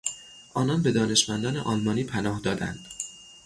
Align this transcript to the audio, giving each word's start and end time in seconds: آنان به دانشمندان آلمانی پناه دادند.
آنان 0.53 0.81
به 0.81 0.91
دانشمندان 0.91 1.57
آلمانی 1.57 2.03
پناه 2.03 2.39
دادند. 2.39 2.85